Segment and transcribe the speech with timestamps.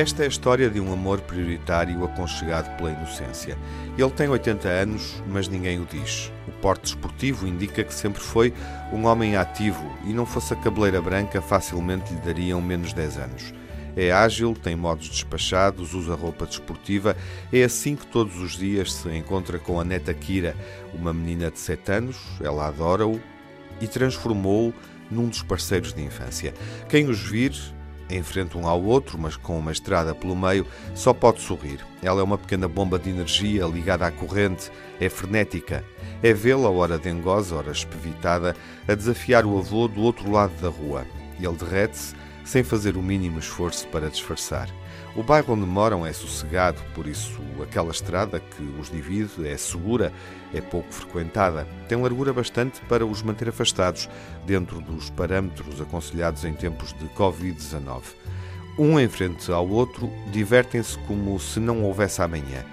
[0.00, 3.58] Esta é a história de um amor prioritário aconchegado pela inocência.
[3.98, 6.32] Ele tem 80 anos, mas ninguém o diz.
[6.48, 8.54] O porte desportivo indica que sempre foi
[8.92, 13.54] um homem ativo e não fosse a cabeleira branca facilmente lhe dariam menos 10 anos.
[13.94, 17.14] É ágil, tem modos despachados, usa roupa desportiva.
[17.52, 20.56] É assim que todos os dias se encontra com a neta Kira,
[20.94, 22.16] uma menina de 7 anos.
[22.40, 23.20] Ela adora-o
[23.80, 24.72] e transformou-o
[25.10, 26.54] num dos parceiros de infância.
[26.88, 27.52] Quem os vir
[28.10, 31.78] em frente um ao outro, mas com uma estrada pelo meio, só pode sorrir.
[32.02, 35.84] Ela é uma pequena bomba de energia ligada à corrente, é frenética.
[36.22, 41.06] É vê-la, hora dengosa, hora espevitada, a desafiar o avô do outro lado da rua.
[41.38, 42.14] Ele derrete-se
[42.44, 44.68] sem fazer o mínimo esforço para disfarçar.
[45.16, 50.12] O bairro onde moram é sossegado, por isso aquela estrada que os divide é segura,
[50.54, 54.08] é pouco frequentada, tem largura bastante para os manter afastados,
[54.46, 58.02] dentro dos parâmetros aconselhados em tempos de Covid-19.
[58.78, 62.64] Um em frente ao outro, divertem-se como se não houvesse amanhã.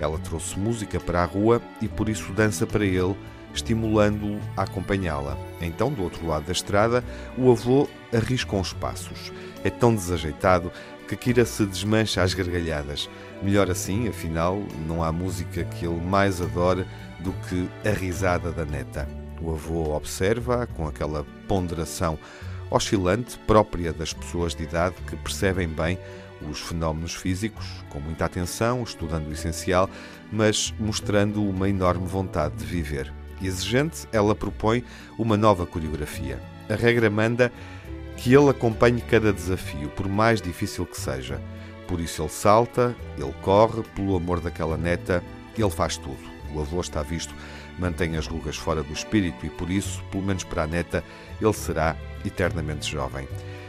[0.00, 3.16] Ela trouxe música para a rua e por isso dança para ele,
[3.54, 5.36] estimulando-o a acompanhá-la.
[5.60, 7.04] Então, do outro lado da estrada,
[7.36, 9.32] o avô arrisca uns passos.
[9.64, 10.72] É tão desajeitado
[11.08, 13.08] que Kira se desmancha às gargalhadas.
[13.42, 16.86] Melhor assim, afinal, não há música que ele mais adore
[17.20, 19.06] do que a risada da neta.
[19.40, 22.18] O avô observa com aquela ponderação
[22.70, 25.98] oscilante própria das pessoas de idade que percebem bem
[26.48, 29.88] os fenómenos físicos, com muita atenção, estudando o essencial,
[30.30, 33.12] mas mostrando uma enorme vontade de viver.
[33.46, 34.84] Exigente, ela propõe
[35.18, 36.40] uma nova coreografia.
[36.68, 37.52] A regra manda
[38.16, 41.40] que ele acompanhe cada desafio, por mais difícil que seja.
[41.88, 45.22] Por isso ele salta, ele corre, pelo amor daquela neta,
[45.58, 46.32] ele faz tudo.
[46.54, 47.34] O avô está visto,
[47.78, 51.02] mantém as rugas fora do espírito e por isso, pelo menos para a neta,
[51.40, 53.26] ele será eternamente jovem.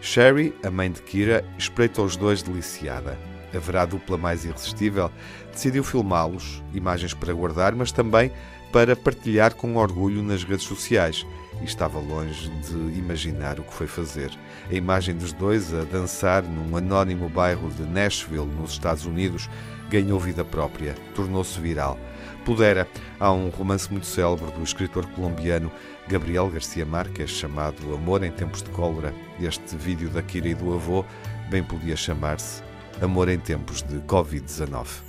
[0.00, 3.18] Sherry, a mãe de Kira, espreita os dois deliciada.
[3.56, 5.10] Haverá dupla mais irresistível?
[5.52, 8.30] Decidiu filmá-los, imagens para guardar, mas também
[8.72, 11.26] para partilhar com orgulho nas redes sociais
[11.62, 14.30] e estava longe de imaginar o que foi fazer.
[14.70, 19.48] A imagem dos dois a dançar num anónimo bairro de Nashville, nos Estados Unidos,
[19.88, 21.98] ganhou vida própria, tornou-se viral.
[22.44, 22.86] Pudera,
[23.18, 25.70] há um romance muito célebre do escritor colombiano
[26.08, 29.12] Gabriel Garcia Marques chamado Amor em Tempos de Cólera.
[29.40, 31.04] Este vídeo da Kira e do avô
[31.50, 32.62] bem podia chamar-se
[33.00, 35.04] Amor em Tempos de Covid-19.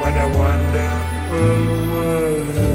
[0.00, 2.71] What a wonderful world.